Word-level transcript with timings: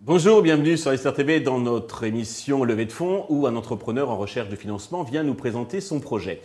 Bonjour, 0.00 0.42
bienvenue 0.42 0.76
sur 0.76 0.96
SRTV 0.96 1.40
dans 1.40 1.58
notre 1.58 2.04
émission 2.04 2.64
Levée 2.64 2.84
de 2.84 2.92
fonds 2.92 3.24
où 3.28 3.46
un 3.46 3.56
entrepreneur 3.56 4.10
en 4.10 4.16
recherche 4.16 4.48
de 4.48 4.56
financement 4.56 5.02
vient 5.02 5.22
nous 5.22 5.34
présenter 5.34 5.80
son 5.80 6.00
projet. 6.00 6.42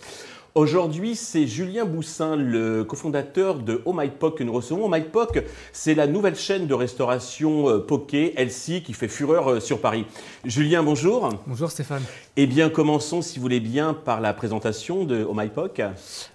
Aujourd'hui, 0.53 1.15
c'est 1.15 1.47
Julien 1.47 1.85
Boussin, 1.85 2.35
le 2.35 2.83
cofondateur 2.83 3.55
de 3.55 3.81
Oh 3.85 3.93
My 3.95 4.09
Poke 4.09 4.39
que 4.39 4.43
nous 4.43 4.51
recevons. 4.51 4.83
Oh 4.83 4.89
My 4.91 4.99
Poke, 4.99 5.45
c'est 5.71 5.95
la 5.95 6.07
nouvelle 6.07 6.35
chaîne 6.35 6.67
de 6.67 6.73
restauration 6.73 7.69
euh, 7.69 7.79
poké 7.79 8.33
LC 8.35 8.83
qui 8.83 8.91
fait 8.91 9.07
fureur 9.07 9.49
euh, 9.49 9.59
sur 9.61 9.79
Paris. 9.79 10.05
Julien, 10.43 10.83
bonjour. 10.83 11.29
Bonjour 11.47 11.71
Stéphane. 11.71 12.03
Eh 12.35 12.47
bien, 12.47 12.69
commençons, 12.69 13.21
si 13.21 13.39
vous 13.39 13.43
voulez 13.43 13.61
bien, 13.61 13.93
par 13.93 14.19
la 14.19 14.33
présentation 14.33 15.05
de 15.05 15.23
Oh 15.23 15.33
My 15.33 15.47
Poke. 15.47 15.81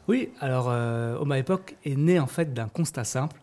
Oui, 0.08 0.30
alors 0.40 0.68
euh, 0.70 1.18
Oh 1.20 1.26
My 1.26 1.42
Poke 1.42 1.76
est 1.84 1.96
né 1.96 2.18
en 2.18 2.26
fait 2.26 2.54
d'un 2.54 2.68
constat 2.68 3.04
simple. 3.04 3.36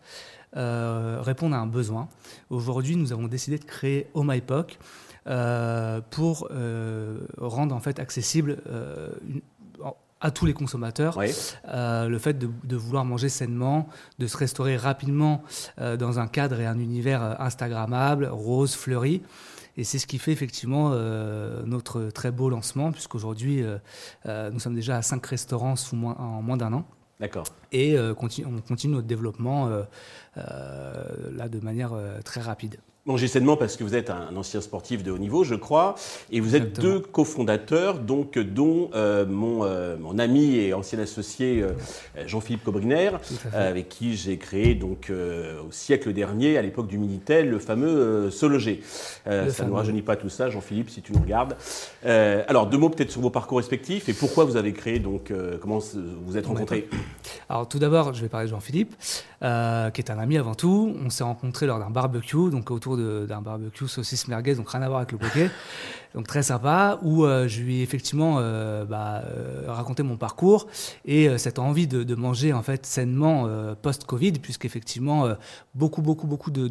Euh, 0.56 1.18
répondre 1.20 1.56
à 1.56 1.58
un 1.58 1.66
besoin. 1.66 2.08
Aujourd'hui, 2.48 2.94
nous 2.94 3.12
avons 3.12 3.26
décidé 3.26 3.58
de 3.58 3.64
créer 3.64 4.06
Oh 4.14 4.22
My 4.22 4.40
POC 4.40 4.78
euh, 5.26 6.00
pour 6.10 6.46
euh, 6.52 7.18
rendre 7.38 7.74
en 7.74 7.80
fait 7.80 7.98
accessible 7.98 8.58
à 10.24 10.30
tous 10.30 10.46
les 10.46 10.54
consommateurs 10.54 11.20
le 11.20 12.18
fait 12.18 12.38
de, 12.38 12.76
vouloir 12.76 13.04
manger 13.04 13.28
sainement, 13.28 13.88
de 14.18 14.26
se 14.26 14.36
restaurer 14.36 14.76
rapidement 14.76 15.42
dans 15.78 16.18
un 16.18 16.26
cadre 16.26 16.58
et 16.60 16.66
un 16.66 16.78
univers 16.78 17.40
Instagrammable, 17.40 18.26
rose, 18.26 18.74
fleuri. 18.74 19.22
Et 19.76 19.84
c'est 19.84 19.98
ce 19.98 20.06
qui 20.06 20.18
fait 20.18 20.32
effectivement 20.32 20.90
notre 21.66 22.10
très 22.10 22.30
beau 22.30 22.48
lancement, 22.48 22.90
puisqu'aujourd'hui, 22.90 23.62
nous 24.26 24.58
sommes 24.58 24.74
déjà 24.74 24.96
à 24.96 25.02
5 25.02 25.24
restaurants 25.26 25.76
sous 25.76 25.96
moins, 25.96 26.14
en 26.14 26.42
moins 26.42 26.56
d'un 26.56 26.72
an. 26.72 26.84
D'accord. 27.20 27.46
Et 27.70 27.96
on 27.98 28.14
continue 28.14 28.94
notre 28.94 29.06
développement 29.06 29.70
euh, 30.36 31.30
là 31.30 31.48
de 31.48 31.60
manière 31.60 31.92
euh, 31.92 32.20
très 32.22 32.40
rapide. 32.40 32.78
Mangez 33.06 33.28
sainement 33.28 33.58
parce 33.58 33.76
que 33.76 33.84
vous 33.84 33.94
êtes 33.94 34.08
un 34.08 34.34
ancien 34.34 34.62
sportif 34.62 35.02
de 35.02 35.10
haut 35.10 35.18
niveau, 35.18 35.44
je 35.44 35.54
crois, 35.54 35.94
et 36.32 36.40
vous 36.40 36.56
êtes 36.56 36.80
deux 36.80 37.00
cofondateurs, 37.00 37.98
donc 37.98 38.38
dont 38.38 38.88
euh, 38.94 39.26
mon, 39.26 39.62
euh, 39.62 39.98
mon, 39.98 40.18
ami 40.18 40.56
et 40.56 40.72
ancien 40.72 40.98
associé 40.98 41.60
euh, 41.60 41.72
Jean-Philippe 42.26 42.64
Cobriner, 42.64 43.10
avec 43.52 43.90
qui 43.90 44.16
j'ai 44.16 44.38
créé 44.38 44.74
donc 44.74 45.12
au 45.12 45.70
siècle 45.70 46.14
dernier, 46.14 46.56
à 46.56 46.62
l'époque 46.62 46.86
du 46.86 46.96
Minitel, 46.96 47.50
le 47.50 47.58
fameux 47.58 48.30
Sologer. 48.30 48.80
ça 49.26 49.64
ne 49.64 49.68
nous 49.68 49.74
rajeunit 49.74 50.00
pas 50.00 50.16
tout 50.16 50.30
ça, 50.30 50.48
Jean-Philippe, 50.48 50.88
si 50.88 51.02
tu 51.02 51.12
nous 51.12 51.20
regardes. 51.20 51.56
alors 52.04 52.66
deux 52.68 52.78
mots 52.78 52.88
peut-être 52.88 53.10
sur 53.10 53.20
vos 53.20 53.28
parcours 53.28 53.58
respectifs 53.58 54.08
et 54.08 54.14
pourquoi 54.14 54.44
vous 54.44 54.56
avez 54.56 54.72
créé 54.72 54.98
donc 54.98 55.30
comment 55.60 55.80
vous 56.24 56.38
êtes 56.38 56.46
rencontrés. 56.46 56.88
Alors 57.54 57.68
tout 57.68 57.78
d'abord, 57.78 58.12
je 58.14 58.20
vais 58.20 58.28
parler 58.28 58.46
de 58.46 58.50
Jean-Philippe, 58.50 58.96
qui 58.98 59.46
est 59.46 60.10
un 60.10 60.18
ami 60.18 60.38
avant 60.38 60.56
tout. 60.56 60.92
On 61.00 61.08
s'est 61.08 61.22
rencontrés 61.22 61.66
lors 61.66 61.78
d'un 61.78 61.88
barbecue, 61.88 62.50
donc 62.50 62.72
autour 62.72 62.96
d'un 62.96 63.42
barbecue 63.42 63.86
saucisse 63.86 64.26
merguez, 64.26 64.56
donc 64.56 64.68
rien 64.70 64.82
à 64.82 64.88
voir 64.88 64.98
avec 64.98 65.12
le 65.12 65.18
poké. 65.18 65.48
Donc 66.14 66.28
très 66.28 66.44
sympa, 66.44 67.00
où 67.02 67.24
euh, 67.24 67.48
je 67.48 67.60
lui 67.60 67.80
ai 67.80 67.82
effectivement 67.82 68.36
euh, 68.38 68.84
bah, 68.84 69.24
euh, 69.24 69.64
raconté 69.66 70.04
mon 70.04 70.16
parcours 70.16 70.68
et 71.04 71.36
cette 71.38 71.58
envie 71.58 71.88
de, 71.88 72.14
manger 72.14 72.52
en 72.52 72.62
fait 72.62 72.86
sainement 72.86 73.48
post-Covid, 73.82 74.32
puisqu'effectivement 74.32 75.28
beaucoup, 75.74 76.00
beaucoup, 76.00 76.28
beaucoup 76.28 76.52
de, 76.52 76.68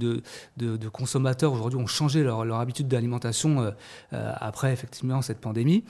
de, 0.58 0.90
consommateurs 0.90 1.52
aujourd'hui 1.52 1.78
ont 1.78 1.88
changé 1.88 2.24
leur, 2.24 2.46
leur 2.46 2.60
habitude 2.60 2.88
d'alimentation 2.88 3.74
après 4.12 4.72
effectivement 4.72 5.22
cette 5.22 5.40
pandémie. 5.40 5.84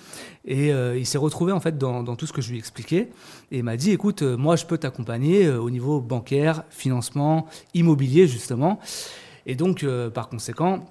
Et 0.45 0.69
il 0.69 1.05
s'est 1.05 1.19
retrouvé 1.19 1.51
en 1.51 1.59
fait 1.59 1.77
dans, 1.77 2.01
dans, 2.01 2.15
tout 2.15 2.25
ce 2.25 2.33
que 2.33 2.41
je 2.41 2.49
lui 2.51 2.57
expliquais 2.57 3.11
et 3.51 3.61
m'a 3.61 3.77
dit, 3.77 3.91
écoute, 3.91 4.23
moi 4.23 4.55
je 4.55 4.65
peux 4.65 4.79
t'accompagner 4.83 5.49
au 5.49 5.69
niveau 5.69 5.99
bancaire, 5.99 6.63
financement, 6.69 7.47
immobilier 7.73 8.27
justement. 8.27 8.79
Et 9.45 9.55
donc, 9.55 9.83
euh, 9.83 10.09
par 10.09 10.29
conséquent, 10.29 10.85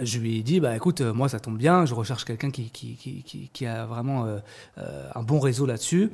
je 0.00 0.18
lui 0.18 0.38
ai 0.38 0.42
dit, 0.42 0.58
bah 0.58 0.74
écoute, 0.74 1.02
euh, 1.02 1.12
moi 1.12 1.28
ça 1.28 1.38
tombe 1.38 1.56
bien, 1.56 1.86
je 1.86 1.94
recherche 1.94 2.24
quelqu'un 2.24 2.50
qui, 2.50 2.70
qui, 2.70 2.96
qui, 2.96 3.50
qui, 3.52 3.66
a 3.66 3.86
vraiment 3.86 4.26
euh, 4.26 4.40
un 5.14 5.22
bon 5.22 5.38
réseau 5.38 5.66
là-dessus. 5.66 6.10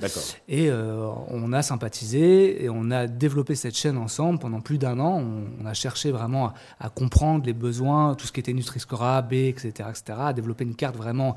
Et 0.48 0.70
on 0.70 1.52
a 1.52 1.62
sympathisé 1.62 2.64
et 2.64 2.68
on 2.68 2.90
a 2.90 3.06
développé 3.06 3.54
cette 3.54 3.76
chaîne 3.76 3.96
ensemble 3.96 4.38
pendant 4.38 4.60
plus 4.60 4.78
d'un 4.78 4.98
an. 4.98 5.22
On, 5.60 5.64
a 5.64 5.72
cherché 5.72 6.10
vraiment 6.10 6.52
à, 6.78 6.90
comprendre 6.90 7.46
les 7.46 7.52
besoins, 7.52 8.14
tout 8.16 8.26
ce 8.26 8.32
qui 8.32 8.40
était 8.40 8.52
Nutri-Score 8.52 9.02
A, 9.02 9.22
B, 9.22 9.34
etc., 9.34 9.88
etc., 9.88 10.18
à 10.18 10.32
développer 10.32 10.64
une 10.64 10.74
carte 10.74 10.96
vraiment 10.96 11.36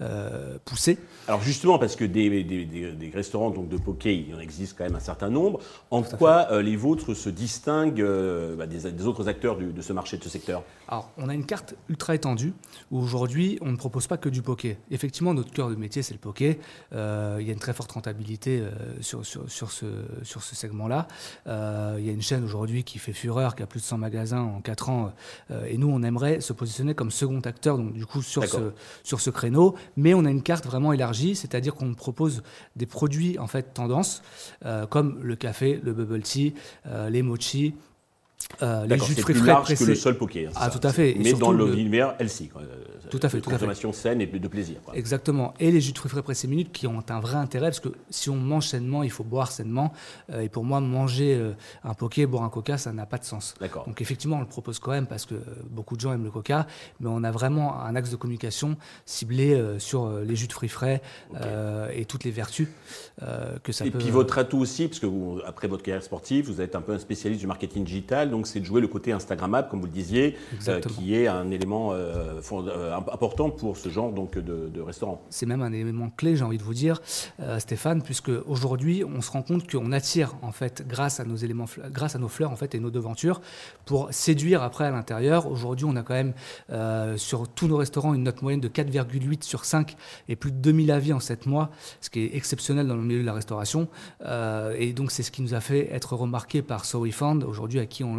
euh. 0.00 0.58
Alors 1.28 1.42
justement, 1.42 1.78
parce 1.78 1.96
que 1.96 2.04
des, 2.04 2.42
des, 2.44 3.10
restaurants 3.14 3.50
donc 3.50 3.68
de 3.68 3.76
poké, 3.76 4.14
il 4.14 4.34
en 4.34 4.40
existe 4.40 4.76
quand 4.76 4.84
même 4.84 4.96
un 4.96 5.00
certain 5.00 5.28
nombre. 5.28 5.60
En 5.90 6.02
quoi 6.02 6.48
euh, 6.50 6.62
les 6.62 6.76
vôtres 6.76 7.14
se 7.14 7.28
distinguent 7.28 8.00
euh, 8.00 8.56
bah, 8.56 8.66
des, 8.66 9.06
autres 9.06 9.28
acteurs 9.28 9.56
de 9.56 9.82
ce 9.82 9.92
marché, 9.92 10.16
de 10.16 10.24
ce 10.24 10.28
secteur? 10.28 10.62
Alors, 10.88 11.10
on 11.18 11.28
a 11.28 11.34
une 11.34 11.46
carte 11.46 11.74
ultra 11.88 12.14
étendue 12.14 12.52
où 12.90 12.98
aujourd'hui, 12.98 13.58
on 13.60 13.70
ne 13.70 13.76
propose 13.76 14.06
pas 14.06 14.16
que 14.16 14.28
du 14.28 14.42
poké. 14.42 14.78
Effectivement, 14.90 15.34
notre 15.34 15.52
cœur 15.52 15.68
de 15.68 15.76
métier, 15.76 16.02
c'est 16.02 16.14
le 16.14 16.20
poké. 16.20 16.58
il 16.92 16.96
y 16.96 17.50
a 17.50 17.52
une 17.52 17.58
très 17.58 17.72
forte 17.72 17.92
rentabilité 17.92 18.62
sur, 19.00 19.24
sur, 19.24 19.48
sur, 19.50 19.70
ce, 19.70 19.86
sur 20.22 20.42
ce 20.42 20.56
segment-là. 20.56 21.06
il 21.46 22.04
y 22.04 22.08
a 22.08 22.12
une 22.12 22.22
chaîne 22.22 22.44
aujourd'hui 22.44 22.84
qui 22.84 22.98
fait 22.98 23.12
fureur, 23.12 23.54
qui 23.54 23.62
a 23.62 23.66
plus 23.66 23.80
de 23.80 23.84
100 23.84 23.98
magasins 23.98 24.42
en 24.42 24.60
4 24.60 24.90
ans. 24.90 25.12
et 25.66 25.78
nous, 25.78 25.88
on 25.88 26.02
aimerait 26.02 26.40
se 26.40 26.52
positionner 26.52 26.94
comme 26.94 27.10
second 27.10 27.40
acteur, 27.40 27.78
donc 27.78 27.92
du 27.92 28.06
coup, 28.06 28.22
sur, 28.22 28.44
ce, 28.44 28.72
sur 29.02 29.20
ce 29.20 29.30
créneau 29.30 29.76
mais 29.96 30.14
on 30.14 30.24
a 30.24 30.30
une 30.30 30.42
carte 30.42 30.66
vraiment 30.66 30.92
élargie, 30.92 31.34
c'est-à-dire 31.34 31.74
qu'on 31.74 31.94
propose 31.94 32.42
des 32.76 32.86
produits 32.86 33.38
en 33.38 33.46
fait 33.46 33.74
tendance, 33.74 34.22
euh, 34.64 34.86
comme 34.86 35.20
le 35.22 35.36
café, 35.36 35.80
le 35.82 35.92
bubble 35.92 36.22
tea, 36.22 36.54
euh, 36.86 37.10
les 37.10 37.22
mochi, 37.22 37.74
euh, 38.62 38.86
les 38.86 38.98
jus 38.98 39.14
de 39.14 39.20
fruits 39.20 39.34
frais 39.34 39.52
pressés. 39.62 39.84
que 39.84 39.90
le 39.90 39.94
sol 39.94 40.16
poké. 40.16 40.46
Hein, 40.46 40.50
ah, 40.54 40.70
tout 40.70 40.86
à 40.86 40.92
fait. 40.92 41.14
mais 41.18 41.32
dans 41.32 41.52
l'univers 41.52 42.14
LC. 42.18 42.50
Tout 43.10 43.20
à 43.22 43.28
fait. 43.28 43.42
Consommation 43.42 43.92
saine 43.92 44.20
et 44.20 44.26
de 44.26 44.48
plaisir. 44.48 44.76
Exactement. 44.94 45.52
Et 45.60 45.70
les 45.70 45.80
jus 45.80 45.92
de 45.92 45.98
fruits 45.98 46.10
frais 46.10 46.22
pressés 46.22 46.48
minutes 46.48 46.72
qui 46.72 46.86
ont 46.86 47.02
un 47.08 47.20
vrai 47.20 47.36
intérêt 47.36 47.66
parce 47.66 47.80
que 47.80 47.90
si 48.10 48.30
on 48.30 48.36
mange 48.36 48.68
sainement, 48.68 49.02
il 49.02 49.10
faut 49.10 49.24
boire 49.24 49.52
sainement. 49.52 49.92
Euh, 50.30 50.40
et 50.40 50.48
pour 50.48 50.64
moi, 50.64 50.80
manger 50.80 51.34
euh, 51.34 51.52
un 51.84 51.94
poké, 51.94 52.26
boire 52.26 52.44
un 52.44 52.48
coca, 52.48 52.78
ça 52.78 52.92
n'a 52.92 53.06
pas 53.06 53.18
de 53.18 53.24
sens. 53.24 53.54
D'accord. 53.60 53.86
Donc 53.86 54.00
effectivement, 54.00 54.36
on 54.36 54.40
le 54.40 54.46
propose 54.46 54.78
quand 54.78 54.92
même 54.92 55.06
parce 55.06 55.26
que 55.26 55.34
beaucoup 55.68 55.96
de 55.96 56.00
gens 56.00 56.12
aiment 56.12 56.24
le 56.24 56.30
coca, 56.30 56.66
mais 57.00 57.08
on 57.10 57.22
a 57.22 57.30
vraiment 57.30 57.80
un 57.82 57.94
axe 57.96 58.10
de 58.10 58.16
communication 58.16 58.76
ciblé 59.04 59.60
sur 59.78 60.08
les 60.20 60.36
jus 60.36 60.46
de 60.46 60.52
fruits 60.52 60.68
frais 60.68 61.02
et 61.94 62.04
toutes 62.04 62.24
les 62.24 62.30
vertus 62.30 62.68
que 63.62 63.72
ça 63.72 63.84
et 63.84 63.90
peut. 63.90 63.98
Et 63.98 64.02
puis 64.02 64.10
votre 64.10 64.38
atout 64.38 64.58
aussi, 64.58 64.88
parce 64.88 65.00
que 65.00 65.06
vous, 65.06 65.40
après 65.44 65.68
votre 65.68 65.82
carrière 65.82 66.02
sportive, 66.02 66.46
vous 66.46 66.60
êtes 66.60 66.74
un 66.76 66.80
peu 66.80 66.92
un 66.92 66.98
spécialiste 66.98 67.40
du 67.40 67.46
marketing 67.46 67.84
digital 67.84 68.31
donc 68.32 68.48
c'est 68.48 68.58
de 68.58 68.64
jouer 68.64 68.80
le 68.80 68.88
côté 68.88 69.12
Instagrammable, 69.12 69.68
comme 69.68 69.80
vous 69.80 69.86
le 69.86 69.92
disiez, 69.92 70.36
euh, 70.66 70.80
qui 70.80 71.14
est 71.14 71.28
un 71.28 71.50
élément 71.50 71.92
euh, 71.92 72.40
euh, 72.52 72.96
important 72.96 73.50
pour 73.50 73.76
ce 73.76 73.88
genre 73.88 74.10
donc, 74.10 74.36
de, 74.36 74.80
restaurant. 74.80 75.22
C'est 75.30 75.46
même 75.46 75.62
un 75.62 75.72
élément 75.72 76.10
clé, 76.10 76.34
j'ai 76.34 76.42
envie 76.42 76.58
de 76.58 76.62
vous 76.62 76.74
dire, 76.74 77.00
Stéphane, 77.58 78.02
puisque 78.02 78.32
aujourd'hui, 78.46 79.04
on 79.04 79.20
se 79.20 79.30
rend 79.30 79.42
compte 79.42 79.70
qu'on 79.70 79.92
attire, 79.92 80.34
en 80.42 80.50
fait, 80.50 80.84
grâce 80.88 81.20
à 81.20 81.24
nos 81.24 81.36
éléments, 81.36 81.66
grâce 81.90 82.16
à 82.16 82.18
nos 82.18 82.28
fleurs, 82.28 82.50
en 82.50 82.56
fait, 82.56 82.74
et 82.74 82.80
nos 82.80 82.90
devantures, 82.90 83.40
pour 83.84 84.12
séduire 84.12 84.62
après 84.62 84.86
à 84.86 84.90
l'intérieur. 84.90 85.46
Aujourd'hui, 85.46 85.84
on 85.84 85.94
a 85.94 86.02
quand 86.02 86.14
même 86.14 86.32
sur 87.18 87.46
tous 87.48 87.68
nos 87.68 87.76
restaurants 87.76 88.14
une 88.14 88.24
note 88.24 88.42
moyenne 88.42 88.60
de 88.60 88.68
4,8 88.68 89.44
sur 89.44 89.64
5 89.64 89.94
et 90.28 90.36
plus 90.36 90.50
de 90.50 90.56
2000 90.56 90.90
avis 90.90 91.12
en 91.12 91.20
7 91.20 91.46
mois, 91.46 91.70
ce 92.00 92.08
qui 92.08 92.20
est 92.20 92.34
exceptionnel 92.34 92.86
dans 92.88 92.96
le 92.96 93.02
milieu 93.02 93.20
de 93.20 93.26
la 93.26 93.34
restauration. 93.34 93.88
et 94.24 94.92
donc, 94.94 95.10
c'est 95.10 95.22
ce 95.22 95.30
qui 95.30 95.42
nous 95.42 95.54
a 95.54 95.60
fait 95.60 95.92
être 95.92 96.14
remarqué 96.16 96.62
par 96.62 96.86
Fund, 97.12 97.44
aujourd'hui 97.44 97.80
à 97.80 97.86
qui 97.86 98.04
on 98.04 98.18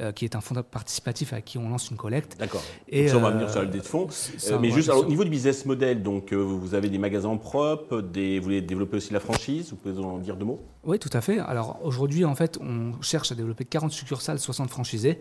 euh, 0.00 0.12
qui 0.12 0.24
est 0.24 0.36
un 0.36 0.40
fonds 0.40 0.54
participatif 0.62 1.32
à 1.32 1.40
qui 1.40 1.58
on 1.58 1.68
lance 1.68 1.90
une 1.90 1.96
collecte. 1.96 2.38
D'accord. 2.38 2.62
Et 2.88 3.12
on 3.12 3.20
va 3.20 3.30
venir 3.30 3.50
sur 3.50 3.60
la 3.60 3.66
levée 3.66 3.80
de 3.80 3.84
fonds. 3.84 4.06
Euh, 4.50 4.58
mais 4.60 4.70
juste 4.70 4.90
au 4.90 5.04
niveau 5.06 5.24
du 5.24 5.30
business 5.30 5.66
model, 5.66 6.02
donc 6.02 6.32
euh, 6.32 6.36
vous 6.36 6.74
avez 6.74 6.88
des 6.88 6.98
magasins 6.98 7.36
propres, 7.36 8.00
des, 8.00 8.38
vous 8.38 8.44
voulez 8.44 8.62
développer 8.62 8.98
aussi 8.98 9.12
la 9.12 9.20
franchise, 9.20 9.70
vous 9.70 9.76
pouvez 9.76 9.98
en 9.98 10.18
dire 10.18 10.36
deux 10.36 10.44
mots? 10.44 10.60
Oui, 10.84 10.98
tout 10.98 11.10
à 11.12 11.20
fait. 11.20 11.38
Alors 11.40 11.80
aujourd'hui, 11.82 12.24
en 12.24 12.34
fait, 12.34 12.58
on 12.60 13.00
cherche 13.02 13.32
à 13.32 13.34
développer 13.34 13.64
40 13.64 13.92
succursales, 13.92 14.38
60 14.38 14.70
franchisés, 14.70 15.20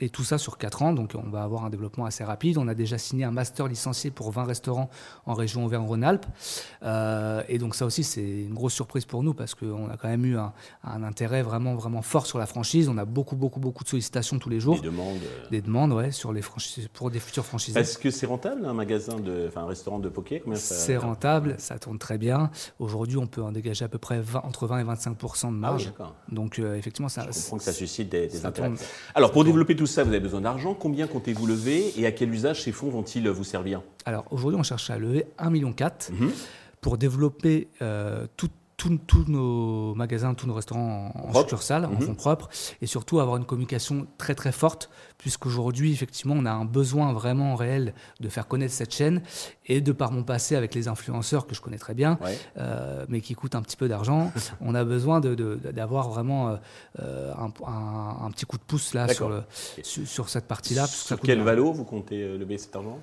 et 0.00 0.08
tout 0.08 0.24
ça 0.24 0.38
sur 0.38 0.58
4 0.58 0.82
ans. 0.82 0.92
Donc 0.92 1.14
on 1.14 1.28
va 1.28 1.42
avoir 1.42 1.64
un 1.64 1.70
développement 1.70 2.06
assez 2.06 2.24
rapide. 2.24 2.56
On 2.58 2.68
a 2.68 2.74
déjà 2.74 2.98
signé 2.98 3.24
un 3.24 3.30
master 3.30 3.66
licencié 3.66 4.10
pour 4.10 4.30
20 4.30 4.44
restaurants 4.44 4.88
en 5.26 5.34
région 5.34 5.64
Auvergne-Rhône-Alpes. 5.64 6.26
et 7.48 7.58
donc 7.58 7.74
ça 7.74 7.84
aussi, 7.84 8.04
c'est 8.04 8.22
une 8.22 8.54
grosse 8.54 8.74
surprise 8.74 9.04
pour 9.04 9.22
nous 9.22 9.34
parce 9.34 9.54
qu'on 9.54 9.90
a 9.90 9.96
quand 9.96 10.08
même 10.08 10.24
eu 10.24 10.38
un, 10.38 10.52
un 10.84 11.02
intérêt 11.02 11.42
vraiment, 11.42 11.74
vraiment 11.74 12.02
fort 12.02 12.26
sur 12.26 12.38
la 12.38 12.46
franchise. 12.46 12.88
On 12.88 12.98
a 12.98 13.04
beaucoup, 13.04 13.36
beaucoup, 13.44 13.60
beaucoup 13.60 13.84
de 13.84 13.88
sollicitations 13.90 14.38
tous 14.38 14.48
les 14.48 14.58
jours. 14.58 14.76
Des 14.76 14.88
demandes. 14.88 15.18
Euh. 15.22 15.48
Des 15.50 15.60
demandes, 15.60 15.92
ouais, 15.92 16.10
sur 16.10 16.32
les 16.32 16.40
pour 16.94 17.10
des 17.10 17.20
futurs 17.20 17.44
franchisés. 17.44 17.78
Est-ce 17.78 17.98
que 17.98 18.10
c'est 18.10 18.24
rentable 18.24 18.64
un 18.64 18.72
magasin 18.72 19.20
de, 19.20 19.44
enfin 19.48 19.62
un 19.62 19.66
restaurant 19.66 19.98
de 19.98 20.08
poké? 20.08 20.42
C'est 20.54 20.96
rentable, 20.96 21.56
ça 21.58 21.78
tourne 21.78 21.98
très 21.98 22.16
bien. 22.16 22.50
Aujourd'hui, 22.78 23.18
on 23.18 23.26
peut 23.26 23.42
en 23.42 23.52
dégager 23.52 23.84
à 23.84 23.88
peu 23.88 23.98
près 23.98 24.22
entre 24.42 24.66
20 24.66 24.78
et 24.78 24.84
25 24.84 25.18
de 25.18 25.48
marge. 25.50 25.92
Ah 26.00 26.14
Donc 26.30 26.58
euh, 26.58 26.76
effectivement, 26.76 27.10
ça. 27.10 27.26
Je 27.30 27.38
comprends 27.38 27.58
que 27.58 27.64
ça 27.64 27.72
suscite 27.74 28.08
des, 28.08 28.46
intérêts. 28.46 28.72
Alors 29.14 29.30
pour 29.30 29.44
développer 29.44 29.76
tout 29.76 29.86
ça, 29.86 30.04
vous 30.04 30.10
avez 30.10 30.20
besoin 30.20 30.40
d'argent. 30.40 30.74
Combien 30.74 31.06
comptez-vous 31.06 31.46
lever 31.46 31.92
et 32.00 32.06
à 32.06 32.12
quel 32.12 32.32
usage 32.32 32.62
ces 32.62 32.72
fonds 32.72 32.88
vont-ils 32.88 33.28
vous 33.28 33.44
servir? 33.44 33.82
Alors 34.06 34.24
aujourd'hui, 34.30 34.58
on 34.58 34.62
cherche 34.62 34.88
à 34.88 34.98
lever 34.98 35.26
1,4 35.38 35.50
million. 35.50 35.74
pour 36.80 36.96
développer 36.96 37.68
tout 38.38 38.50
tous 39.06 39.24
nos 39.28 39.94
magasins, 39.94 40.34
tous 40.34 40.46
nos 40.46 40.54
restaurants 40.54 41.12
en, 41.14 41.28
en 41.28 41.40
succursale, 41.40 41.84
en 41.84 41.90
mhm. 41.90 42.00
fonds 42.00 42.14
propres, 42.14 42.48
et 42.80 42.86
surtout 42.86 43.20
avoir 43.20 43.36
une 43.36 43.44
communication 43.44 44.06
très 44.18 44.34
très 44.34 44.52
forte, 44.52 44.90
puisqu'aujourd'hui, 45.18 45.92
effectivement, 45.92 46.34
on 46.36 46.46
a 46.46 46.52
un 46.52 46.64
besoin 46.64 47.12
vraiment 47.12 47.54
réel 47.54 47.94
de 48.20 48.28
faire 48.28 48.46
connaître 48.46 48.74
cette 48.74 48.94
chaîne, 48.94 49.22
et 49.66 49.80
de 49.80 49.92
par 49.92 50.12
mon 50.12 50.22
passé 50.22 50.56
avec 50.56 50.74
les 50.74 50.88
influenceurs 50.88 51.46
que 51.46 51.54
je 51.54 51.60
connais 51.60 51.78
très 51.78 51.94
bien, 51.94 52.18
euh, 52.58 53.04
mais 53.08 53.20
qui 53.20 53.34
coûtent 53.34 53.54
un 53.54 53.62
petit 53.62 53.76
peu 53.76 53.88
d'argent, 53.88 54.32
on 54.60 54.74
a 54.74 54.84
besoin 54.84 55.20
d'avoir 55.20 56.08
vraiment 56.08 56.48
euh, 56.48 56.56
euh, 57.00 57.32
un, 57.36 58.30
petit 58.30 58.46
coup 58.46 58.58
de 58.58 58.62
pouce 58.62 58.94
là 58.94 59.08
sur, 59.08 59.28
le, 59.28 59.42
sur, 59.82 60.28
cette 60.28 60.46
partie-là. 60.46 60.86
Sur 60.86 61.20
quel 61.20 61.42
valo 61.42 61.72
vous 61.72 61.84
comptez 61.84 62.36
lever 62.36 62.58
cet 62.58 62.76
argent? 62.76 62.98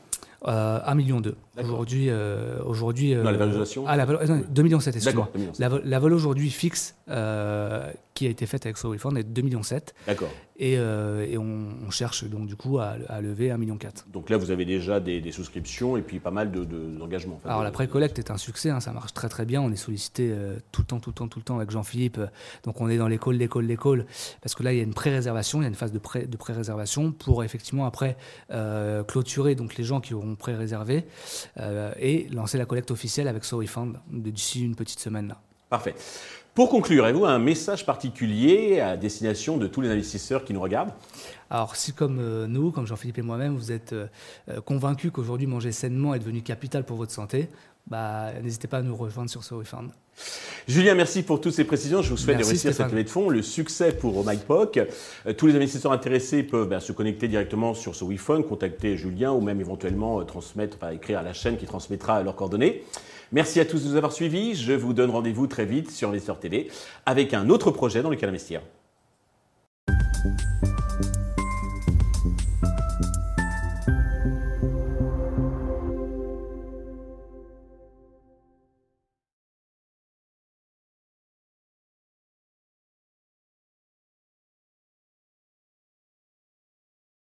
1,2 0.45 0.95
million. 0.95 1.21
Aujourd'hui, 1.61 2.07
euh, 2.09 2.59
aujourd'hui. 2.65 3.13
Euh, 3.13 3.23
la 3.23 3.33
valorisation 3.33 3.83
Ah, 3.87 3.95
la, 3.95 4.05
non, 4.05 4.43
2 4.49 4.63
millions 4.63 4.79
7, 4.79 4.95
excuse-moi. 4.95 5.29
La, 5.59 5.69
la 5.83 5.99
vol 5.99 6.13
aujourd'hui 6.13 6.49
fixe, 6.49 6.95
euh, 7.09 7.91
qui 8.13 8.25
a 8.25 8.29
été 8.29 8.45
faite 8.45 8.65
avec 8.65 8.77
SoWeFund 8.77 9.17
est 9.17 9.23
2,7 9.23 9.43
millions. 9.43 9.61
D'accord. 10.07 10.29
Et, 10.61 10.77
euh, 10.77 11.25
et 11.27 11.39
on, 11.39 11.89
cherche 11.89 12.23
donc 12.23 12.45
du 12.45 12.55
coup 12.55 12.77
à, 12.77 12.95
lever 13.19 13.49
1,4 13.49 13.57
million. 13.57 13.77
Donc 14.13 14.29
là, 14.29 14.37
vous 14.37 14.51
avez 14.51 14.63
déjà 14.63 14.99
des, 14.99 15.31
souscriptions 15.31 15.97
et 15.97 16.03
puis 16.03 16.19
pas 16.19 16.29
mal 16.29 16.51
d'engagements. 16.51 17.41
De, 17.43 17.49
Alors 17.49 17.63
la 17.63 17.71
pré-collecte 17.71 18.19
est 18.19 18.31
un 18.31 18.37
succès, 18.37 18.69
hein, 18.69 18.79
ça 18.79 18.93
marche 18.93 19.11
très 19.13 19.27
très 19.27 19.43
bien. 19.43 19.59
On 19.59 19.71
est 19.71 19.75
sollicité 19.75 20.29
euh, 20.31 20.57
tout 20.71 20.83
le 20.83 20.85
temps, 20.85 20.99
tout 20.99 21.09
le 21.09 21.15
temps, 21.15 21.27
tout 21.27 21.39
le 21.39 21.43
temps 21.43 21.57
avec 21.57 21.71
Jean-Philippe. 21.71 22.21
Donc 22.63 22.79
on 22.79 22.89
est 22.89 22.97
dans 22.97 23.07
l'école, 23.07 23.35
l'école, 23.35 23.65
l'école. 23.65 24.05
Parce 24.41 24.53
que 24.53 24.61
là, 24.61 24.71
il 24.71 24.77
y 24.77 24.79
a 24.79 24.83
une 24.83 24.93
pré-réservation, 24.93 25.59
il 25.59 25.63
y 25.63 25.65
a 25.65 25.69
une 25.69 25.75
phase 25.75 25.91
de, 25.91 25.99
pré, 25.99 26.27
de 26.27 26.37
pré-réservation 26.37 27.11
pour 27.11 27.43
effectivement 27.43 27.85
après 27.85 28.15
clôturer 29.07 29.55
donc 29.55 29.75
les 29.77 29.83
gens 29.83 29.99
qui 29.99 30.13
auront 30.13 30.35
pré-réservé 30.35 31.05
et 31.99 32.27
lancer 32.31 32.59
la 32.59 32.65
collecte 32.65 32.91
officielle 32.91 33.27
avec 33.27 33.43
SoWeFund 33.43 33.97
d'ici 34.11 34.63
une 34.63 34.75
petite 34.75 34.99
semaine 34.99 35.27
là. 35.27 35.41
Parfait. 35.71 35.95
Pour 36.53 36.69
conclure, 36.69 37.05
avez-vous 37.05 37.23
un 37.23 37.39
message 37.39 37.85
particulier 37.85 38.81
à 38.81 38.97
destination 38.97 39.55
de 39.55 39.67
tous 39.67 39.79
les 39.79 39.87
investisseurs 39.87 40.43
qui 40.43 40.53
nous 40.53 40.59
regardent? 40.59 40.91
Alors 41.49 41.77
si 41.77 41.93
comme 41.93 42.19
euh, 42.19 42.45
nous, 42.45 42.71
comme 42.71 42.85
Jean-Philippe 42.85 43.19
et 43.19 43.21
moi-même, 43.21 43.55
vous 43.55 43.71
êtes 43.71 43.93
euh, 43.93 44.07
euh, 44.49 44.59
convaincus 44.59 45.11
qu'aujourd'hui 45.13 45.47
manger 45.47 45.71
sainement 45.71 46.13
est 46.13 46.19
devenu 46.19 46.41
capital 46.41 46.83
pour 46.83 46.97
votre 46.97 47.13
santé, 47.13 47.47
bah, 47.87 48.33
n'hésitez 48.43 48.67
pas 48.67 48.79
à 48.79 48.81
nous 48.81 48.97
rejoindre 48.97 49.29
sur 49.29 49.45
ce 49.45 49.53
refund. 49.53 49.91
Julien, 50.67 50.93
merci 50.93 51.23
pour 51.23 51.39
toutes 51.39 51.53
ces 51.53 51.63
précisions. 51.63 52.01
Je 52.01 52.09
vous 52.09 52.17
souhaite 52.17 52.39
de 52.39 52.43
réussir 52.43 52.73
cette 52.73 52.91
levée 52.91 53.05
de 53.05 53.09
fonds. 53.09 53.29
Le 53.29 53.41
succès 53.41 53.93
pour 53.93 54.25
MyPoc. 54.27 54.77
tous 55.37 55.47
les 55.47 55.55
investisseurs 55.55 55.93
intéressés 55.93 56.43
peuvent 56.43 56.67
bah, 56.67 56.81
se 56.81 56.91
connecter 56.91 57.29
directement 57.29 57.73
sur 57.75 57.95
ce 57.95 58.03
WeFund, 58.03 58.45
contacter 58.45 58.97
Julien 58.97 59.31
ou 59.31 59.39
même 59.39 59.61
éventuellement 59.61 60.21
transmettre, 60.25 60.77
écrire 60.91 61.19
à 61.19 61.23
la 61.23 61.31
chaîne 61.31 61.55
qui 61.55 61.65
transmettra 61.65 62.23
leurs 62.23 62.35
coordonnées. 62.35 62.83
Merci 63.33 63.61
à 63.61 63.65
tous 63.65 63.83
de 63.85 63.89
nous 63.89 63.95
avoir 63.95 64.11
suivis. 64.11 64.55
Je 64.55 64.73
vous 64.73 64.91
donne 64.93 65.09
rendez-vous 65.09 65.47
très 65.47 65.65
vite 65.65 65.89
sur 65.89 66.09
Investor 66.09 66.37
TV 66.37 66.69
avec 67.05 67.33
un 67.33 67.49
autre 67.49 67.71
projet 67.71 68.01
dans 68.01 68.09
lequel 68.09 68.27
investir. 68.27 68.61